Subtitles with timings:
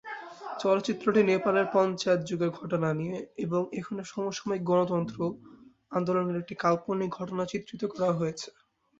[0.59, 5.17] চলচ্চিত্রটি নেপালের পঞ্চায়েত যুগের ঘটনা নিয়ে, এবং এখানে সমসাময়িক গণতন্ত্র
[5.91, 8.49] আন্দোলনের একটি কাল্পনিক ঘটনা চিত্রিত করা হয়েছে।